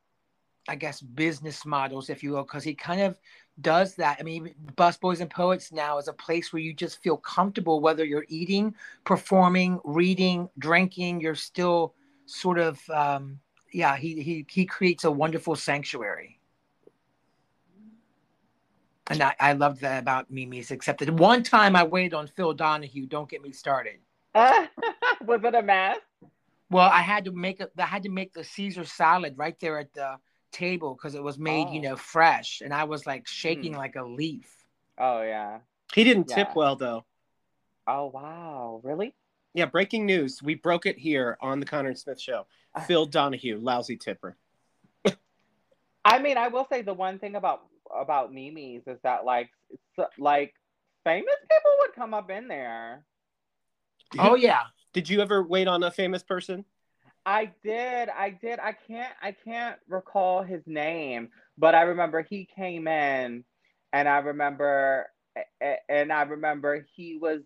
[0.67, 3.19] I guess, business models, if you will, because he kind of
[3.60, 4.17] does that.
[4.19, 8.03] I mean, Busboys and Poets now is a place where you just feel comfortable, whether
[8.06, 11.93] you're eating, performing, reading, drinking, you're still
[12.25, 13.39] sort of, um,
[13.73, 16.39] yeah, he, he, he creates a wonderful sanctuary.
[19.07, 22.53] And I, I love that about Mimi's, except that one time I waited on Phil
[22.53, 23.05] Donahue.
[23.05, 23.97] Don't get me started.
[24.33, 25.97] was it a mess?
[26.69, 29.77] Well, I had to make a, I had to make the Caesar salad right there
[29.77, 30.15] at the
[30.51, 31.89] table because it was made, you Oh.
[31.89, 33.77] know, fresh, and I was like shaking Mm.
[33.77, 34.49] like a leaf.
[34.97, 35.59] Oh yeah.
[35.93, 37.05] He didn't tip well though.
[37.86, 38.79] Oh wow.
[38.83, 39.13] Really?
[39.54, 40.42] Yeah, breaking news.
[40.42, 42.48] We broke it here on the Conner and Smith show.
[42.76, 42.82] Ah.
[42.82, 44.36] Phil Donahue, lousy tipper.
[46.06, 47.62] I mean, I will say the one thing about
[47.96, 49.50] about Mimi's is that like
[50.18, 50.54] like
[51.04, 53.06] famous people would come up in there.
[54.18, 54.62] Oh yeah,
[54.94, 56.66] Did you ever wait on a famous person?
[57.26, 58.60] I did, I did.
[58.60, 63.44] I can't I can't recall his name, but I remember he came in
[63.92, 67.42] and I remember a- a- and I remember he was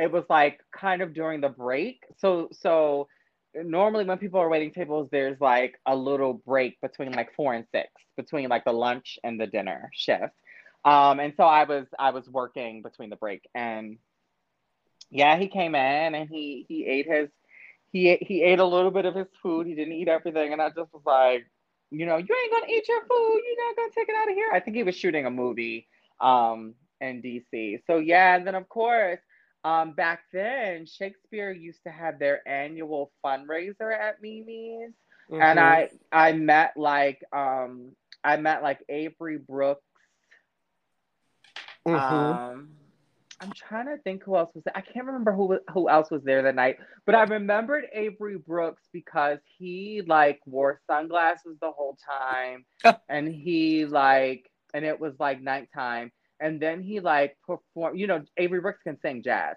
[0.00, 2.02] it was like kind of during the break.
[2.18, 3.08] So so
[3.54, 7.66] normally when people are waiting tables there's like a little break between like 4 and
[7.72, 10.34] 6 between like the lunch and the dinner shift.
[10.84, 13.98] Um and so I was I was working between the break and
[15.10, 17.28] yeah, he came in and he he ate his
[17.92, 19.66] he he ate a little bit of his food.
[19.66, 21.44] He didn't eat everything, and I just was like,
[21.90, 23.40] you know, you ain't gonna eat your food.
[23.44, 24.50] You're not gonna take it out of here.
[24.52, 25.88] I think he was shooting a movie
[26.20, 27.80] um in DC.
[27.86, 29.18] So yeah, and then of course,
[29.64, 34.92] um back then Shakespeare used to have their annual fundraiser at Mimi's,
[35.38, 35.60] and Mhm.
[35.60, 37.92] I I met like um
[38.24, 39.82] I met like Avery Brooks.
[41.86, 42.40] Mhm.
[42.50, 42.68] Um,
[43.40, 44.76] I'm trying to think who else was there.
[44.76, 48.88] I can't remember who who else was there that night, but I remembered Avery Brooks
[48.92, 52.64] because he like wore sunglasses the whole time,
[53.08, 57.98] and he like, and it was like nighttime, and then he like performed.
[57.98, 59.56] You know, Avery Brooks can sing jazz,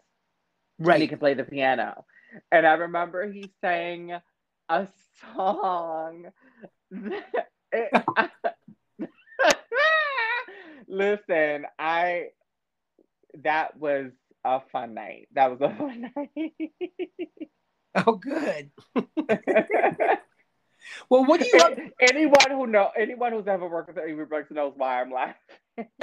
[0.79, 2.05] Right and he can play the piano,
[2.51, 4.11] and I remember he sang
[4.69, 4.87] a
[5.35, 6.27] song.
[7.71, 8.03] it-
[10.87, 12.27] Listen, I
[13.43, 14.11] that was
[14.45, 15.27] a fun night.
[15.33, 16.53] That was a fun night.
[18.05, 18.71] Oh, good.
[21.09, 21.57] Well, what do you?
[21.59, 21.79] Love?
[22.01, 25.35] anyone who know anyone who's ever worked with Avery Brooks knows why I'm laughing.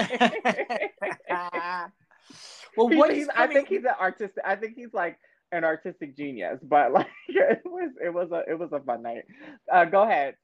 [2.77, 3.29] well, what he's-?
[3.37, 4.35] I think he's an artist.
[4.45, 5.19] I think he's like
[5.53, 6.59] an artistic genius.
[6.63, 9.25] But like it was it was a it was a fun night.
[9.73, 10.37] Uh, go ahead.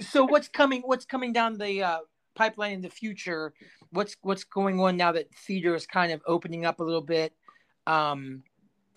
[0.00, 0.82] So what's coming?
[0.84, 1.98] What's coming down the uh,
[2.34, 3.52] pipeline in the future?
[3.90, 7.32] What's what's going on now that theater is kind of opening up a little bit?
[7.86, 8.42] Um,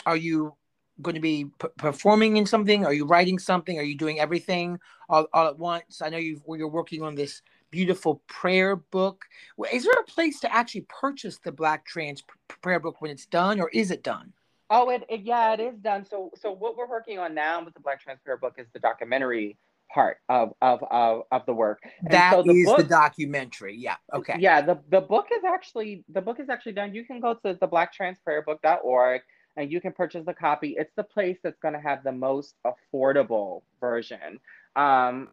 [0.06, 0.56] are you
[1.02, 2.86] going to be p- performing in something?
[2.86, 3.80] Are you writing something?
[3.80, 6.02] Are you doing everything all, all at once?
[6.02, 7.42] I know you you're working on this
[7.72, 9.26] beautiful prayer book.
[9.72, 12.24] Is there a place to actually purchase the Black Trans
[12.62, 14.34] prayer book when it's done, or is it done?
[14.70, 16.06] Oh, it, it yeah, it is done.
[16.06, 18.80] So so what we're working on now with the Black Trans prayer book is the
[18.80, 19.58] documentary
[19.92, 21.80] part of of of, of the work.
[22.02, 23.76] And That so is the, documentary.
[23.76, 23.96] Yeah.
[24.14, 24.36] Okay.
[24.40, 26.94] Yeah, the, the book is actually the book is actually done.
[26.94, 29.22] You can go to the blacktransprayerbook.org
[29.58, 30.76] and you can purchase a copy.
[30.78, 34.40] It's the place that's going to have the most affordable version.
[34.76, 35.30] Um,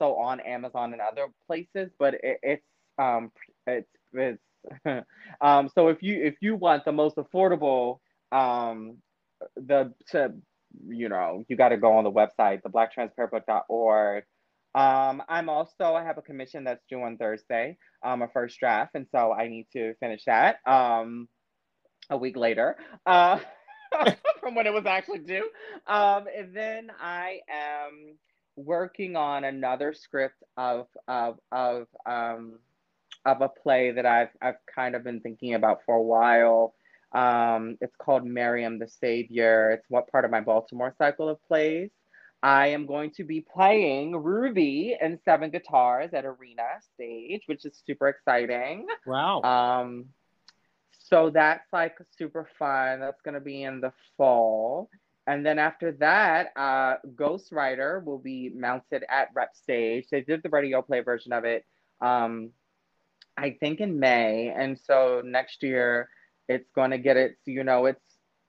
[0.00, 2.66] also on Amazon and other places, but it, it's
[2.98, 3.30] um
[3.66, 4.42] it's it's
[5.40, 7.98] um so if you if you want the most affordable
[8.32, 8.98] um
[9.56, 10.32] the to
[10.88, 14.24] you know, you got to go on the website, the theblacktransprayerbook.org.
[14.72, 18.92] Um, I'm also, I have a commission that's due on Thursday, um, a first draft.
[18.94, 21.28] And so I need to finish that um,
[22.08, 23.40] a week later uh,
[24.40, 25.48] from when it was actually due.
[25.88, 28.16] Um, and then I am
[28.56, 32.58] working on another script of, of, of, um,
[33.24, 36.74] of a play that I've, I've kind of been thinking about for a while.
[37.12, 39.72] Um, it's called Miriam the Savior.
[39.72, 41.90] It's what part of my Baltimore cycle of plays.
[42.42, 46.62] I am going to be playing Ruby and seven guitars at Arena
[46.94, 48.86] Stage, which is super exciting.
[49.06, 49.42] Wow.
[49.42, 50.06] Um,
[50.90, 53.00] so that's like super fun.
[53.00, 54.88] That's going to be in the fall.
[55.30, 60.08] And then after that, uh, Ghostwriter will be mounted at Rep Stage.
[60.10, 61.64] They did the radio play version of it,
[62.00, 62.50] um,
[63.36, 64.48] I think in May.
[64.48, 66.08] And so next year,
[66.48, 68.00] it's going to get its, you know, its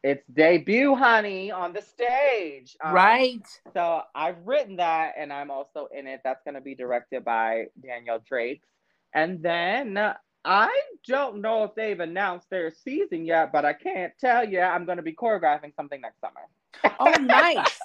[0.02, 2.76] its debut, honey, on the stage.
[2.84, 3.46] Um, right.
[3.76, 6.22] So I've written that, and I'm also in it.
[6.24, 8.68] That's going to be directed by Danielle Drakes.
[9.14, 10.00] And then
[10.44, 14.62] I don't know if they've announced their season yet, but I can't tell you.
[14.62, 16.42] I'm going to be choreographing something next summer.
[17.00, 17.80] Oh, nice.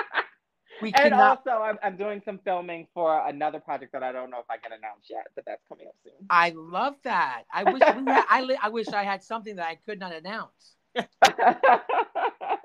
[0.82, 1.38] we and cannot...
[1.46, 4.56] also, I'm, I'm doing some filming for another project that I don't know if I
[4.56, 6.12] can announce yet, but that's coming up soon.
[6.30, 7.44] I love that.
[7.52, 10.76] I wish had, I, I wish I had something that I could not announce.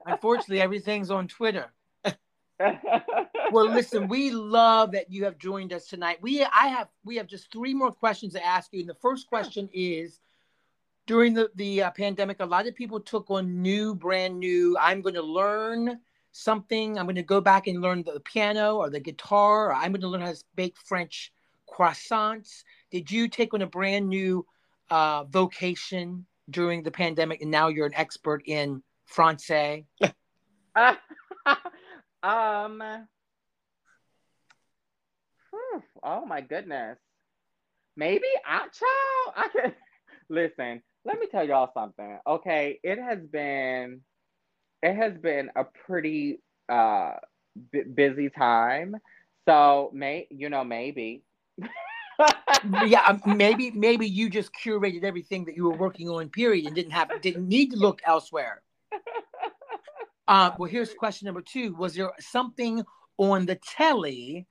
[0.05, 1.71] Unfortunately, everything's on Twitter.
[3.51, 6.17] well, listen, we love that you have joined us tonight.
[6.21, 8.81] We I have we have just three more questions to ask you.
[8.81, 10.19] And the first question is
[11.07, 14.77] during the the uh, pandemic, a lot of people took on new, brand new.
[14.79, 15.99] I'm going to learn
[16.33, 16.99] something.
[16.99, 19.69] I'm going to go back and learn the piano or the guitar.
[19.69, 21.31] Or I'm going to learn how to bake French
[21.67, 22.63] croissants.
[22.91, 24.45] Did you take on a brand new
[24.89, 29.85] uh, vocation during the pandemic, and now you're an expert in Francais?
[32.21, 32.83] um.
[35.51, 36.97] Whew, oh my goodness.
[37.95, 39.33] Maybe I child.
[39.35, 39.73] I can
[40.29, 40.83] listen.
[41.07, 42.19] Let me tell y'all something.
[42.27, 44.01] Okay, it has been
[44.83, 47.13] it has been a pretty uh
[47.71, 48.97] b- busy time.
[49.47, 51.23] So may you know maybe
[52.85, 56.75] yeah, um, maybe maybe you just curated everything that you were working on, period, and
[56.75, 58.61] didn't have didn't need to look elsewhere.
[60.29, 62.83] Uh, well, here's question number two: Was there something
[63.17, 64.45] on the telly?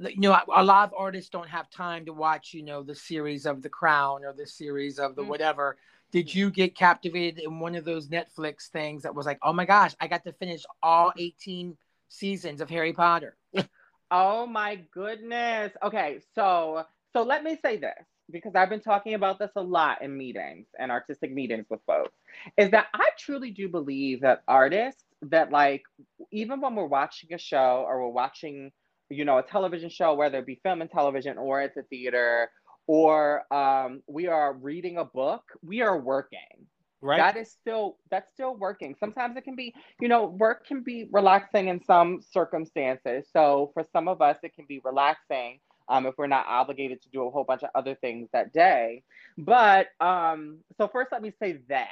[0.00, 2.96] That, you know, a lot of artists don't have time to watch, you know, the
[2.96, 5.30] series of The Crown or the series of the mm-hmm.
[5.30, 5.76] whatever.
[6.12, 6.38] Did mm-hmm.
[6.38, 9.94] you get captivated in one of those Netflix things that was like, oh my gosh,
[10.00, 11.76] I got to finish all 18
[12.08, 13.36] seasons of Harry Potter?
[14.10, 15.72] oh my goodness.
[15.82, 20.02] Okay, so so let me say this because I've been talking about this a lot
[20.02, 22.16] in meetings and artistic meetings with folks
[22.56, 25.82] is that I truly do believe that artists that like
[26.30, 28.70] even when we're watching a show or we're watching
[29.08, 32.50] you know a television show whether it be film and television or it's a theater
[32.90, 36.66] or um, we are reading a book we are working
[37.00, 40.82] right that is still that's still working sometimes it can be you know work can
[40.82, 45.60] be relaxing in some circumstances so for some of us it can be relaxing
[45.90, 49.02] um, if we're not obligated to do a whole bunch of other things that day.
[49.36, 51.88] But um, so first, let me say that.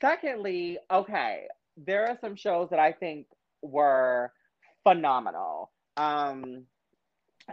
[0.00, 1.42] Secondly, okay,
[1.76, 3.26] there are some shows that I think
[3.60, 4.32] were
[4.84, 5.70] phenomenal.
[5.98, 6.64] Um,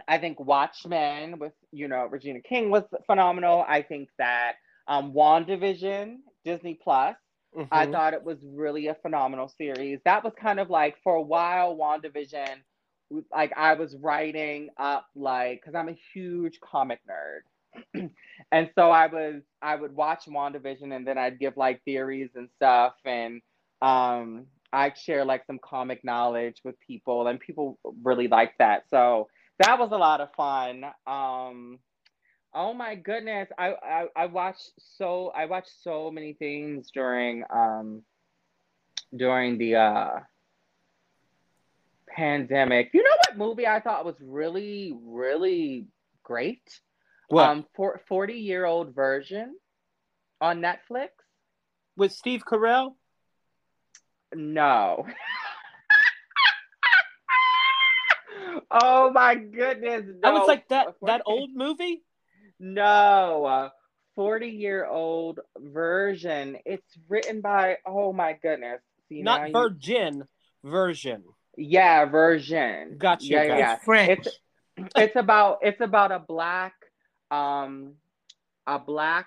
[0.06, 3.64] I think Watchmen with you know Regina King was phenomenal.
[3.66, 4.54] I think that
[4.86, 7.16] um, WandaVision, Disney Plus.
[7.56, 7.68] Mm-hmm.
[7.72, 10.00] I thought it was really a phenomenal series.
[10.04, 12.56] That was kind of like for a while, WandaVision
[13.32, 18.10] like I was writing up like because I'm a huge comic nerd.
[18.52, 22.48] and so I was I would watch WandaVision and then I'd give like theories and
[22.56, 23.40] stuff and
[23.82, 28.84] um I'd share like some comic knowledge with people and people really liked that.
[28.90, 29.28] So
[29.58, 30.84] that was a lot of fun.
[31.06, 31.78] Um
[32.54, 33.48] oh my goodness.
[33.58, 38.02] I, I I watched so I watched so many things during um
[39.16, 40.20] during the uh
[42.18, 42.90] pandemic.
[42.92, 45.86] You know what movie I thought was really, really
[46.22, 46.62] great?
[47.28, 47.48] What?
[47.48, 49.56] Um, for, 40 year old version
[50.40, 51.10] on Netflix.
[51.96, 52.94] With Steve Carell?
[54.34, 55.06] No.
[58.70, 60.04] oh my goodness.
[60.22, 60.28] No.
[60.28, 62.02] I was like that that old movie?
[62.58, 63.70] No.
[64.14, 66.58] 40 year old version.
[66.64, 68.80] It's written by oh my goodness.
[69.08, 70.24] See, Not Virgin
[70.64, 70.70] you...
[70.70, 71.24] version.
[71.56, 72.96] Yeah, version.
[72.98, 73.26] Gotcha.
[73.26, 73.58] Yeah, gotcha.
[73.58, 73.76] yeah.
[73.76, 74.26] French.
[74.26, 74.38] It's
[74.96, 76.74] it's about it's about a black
[77.30, 77.94] um
[78.66, 79.26] a black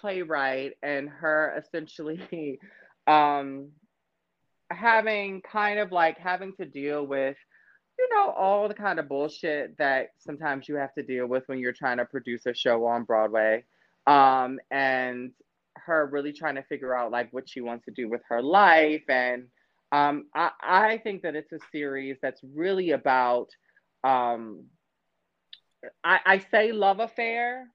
[0.00, 2.58] playwright and her essentially
[3.06, 3.70] um
[4.70, 7.36] having kind of like having to deal with
[7.98, 11.58] you know all the kind of bullshit that sometimes you have to deal with when
[11.58, 13.64] you're trying to produce a show on Broadway.
[14.06, 15.32] Um and
[15.76, 19.04] her really trying to figure out like what she wants to do with her life.
[19.08, 19.46] And
[19.92, 23.48] um I, I think that it's a series that's really about
[24.04, 24.64] um
[26.04, 27.68] I, I say love affair.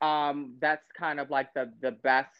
[0.00, 2.30] Um that's kind of like the the best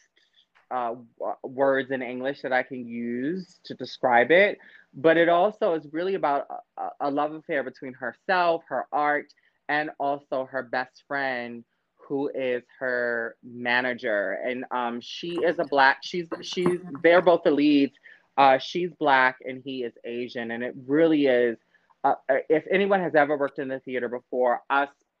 [0.71, 0.95] uh,
[1.43, 4.57] words in English that I can use to describe it.
[4.93, 6.47] But it also is really about
[6.77, 9.33] a, a, love affair between herself, her art,
[9.69, 11.63] and also her best friend,
[11.95, 14.39] who is her manager.
[14.45, 15.99] And um, she is a black.
[16.03, 17.93] She's she's they're both the leads.
[18.37, 21.57] Uh, she's black and he is Asian, and it really is.
[22.03, 22.15] Uh,
[22.49, 24.61] if anyone has ever worked in the theater before,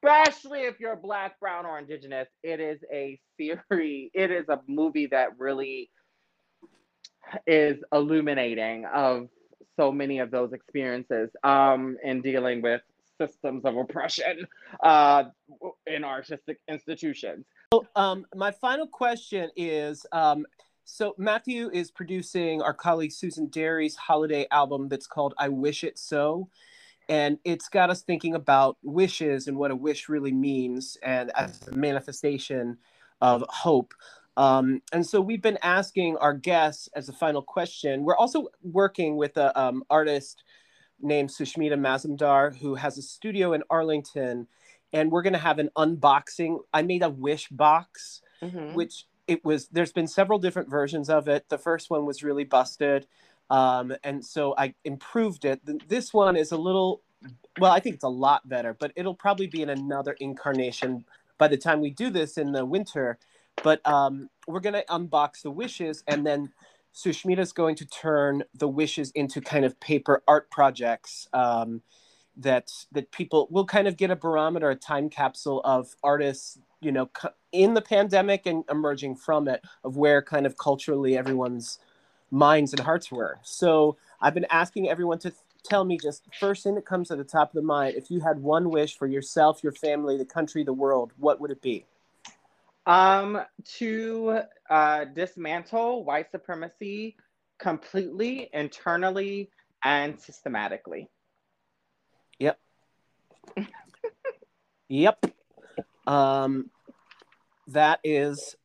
[0.03, 5.07] especially if you're black, brown, or indigenous, it is a series, it is a movie
[5.07, 5.89] that really
[7.45, 9.29] is illuminating of
[9.79, 12.81] so many of those experiences um, in dealing with
[13.19, 14.47] systems of oppression
[14.83, 15.25] uh,
[15.85, 17.45] in artistic institutions.
[17.73, 20.45] So, um, my final question is um,
[20.83, 25.97] so Matthew is producing our colleague Susan Derry's holiday album that's called I Wish It
[25.97, 26.49] So
[27.11, 31.67] and it's got us thinking about wishes and what a wish really means and as
[31.67, 32.77] a manifestation
[33.19, 33.93] of hope.
[34.37, 38.05] Um, and so we've been asking our guests as a final question.
[38.05, 40.45] We're also working with an um, artist
[41.01, 44.45] named sushmita mazumdar who has a studio in arlington
[44.93, 48.75] and we're going to have an unboxing i made a wish box mm-hmm.
[48.75, 51.47] which it was there's been several different versions of it.
[51.49, 53.07] The first one was really busted
[53.51, 55.59] um, and so I improved it.
[55.89, 57.01] This one is a little,
[57.59, 61.03] well, I think it's a lot better, but it'll probably be in another incarnation
[61.37, 63.19] by the time we do this in the winter.
[63.61, 66.53] But um, we're going to unbox the wishes, and then
[66.95, 71.81] Sushmita is going to turn the wishes into kind of paper art projects um,
[72.37, 76.93] that that people will kind of get a barometer, a time capsule of artists, you
[76.93, 77.09] know,
[77.51, 81.79] in the pandemic and emerging from it, of where kind of culturally everyone's
[82.31, 83.39] minds and hearts were.
[83.43, 87.23] So I've been asking everyone to tell me just first thing that comes to the
[87.23, 87.95] top of the mind.
[87.95, 91.51] If you had one wish for yourself, your family, the country, the world, what would
[91.51, 91.85] it be?
[92.85, 93.41] Um,
[93.77, 97.15] to uh, dismantle white supremacy
[97.59, 99.51] completely, internally,
[99.83, 101.09] and systematically.
[102.39, 102.59] Yep.
[104.89, 105.25] yep.
[106.07, 106.71] Um,
[107.67, 108.55] that is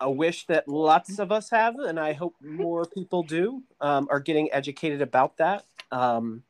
[0.00, 4.20] a wish that lots of us have, and I hope more people do, um, are
[4.20, 5.64] getting educated about that.
[5.90, 6.42] Um,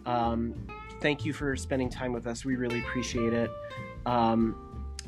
[0.06, 0.54] Um,
[1.00, 2.44] thank you for spending time with us.
[2.44, 3.50] We really appreciate it.
[4.06, 4.56] Um,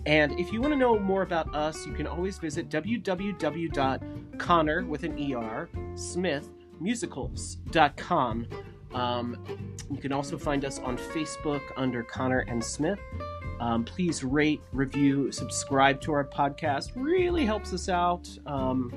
[0.07, 4.05] and if you want to know more about us, you can always visit www.conner
[4.85, 6.49] with an ER Smith
[6.81, 8.47] musicals.com.
[8.95, 9.45] Um,
[9.91, 12.99] you can also find us on Facebook under Conner and Smith.
[13.61, 16.93] Um, please rate, review, subscribe to our podcast.
[16.97, 18.29] Really helps us out.
[18.47, 18.93] Um,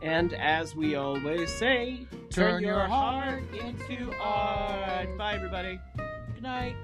[0.00, 5.16] and as we always say, turn, turn your, your heart into art.
[5.16, 5.78] Bye, everybody.
[6.34, 6.74] Good night.